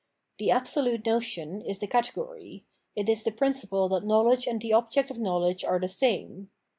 The 0.39 0.49
absolute 0.49 1.05
notion 1.05 1.61
is 1.61 1.77
the 1.77 1.85
category; 1.85 2.65
it 2.95 3.07
is 3.07 3.23
the 3.23 3.31
principle 3.31 3.87
that 3.89 4.03
knowledge 4.03 4.47
and 4.47 4.59
the 4.59 4.73
object 4.73 5.11
of 5.11 5.19
knowledge 5.19 5.63
are 5.63 5.79
the 5.79 5.87
same. 5.87 6.49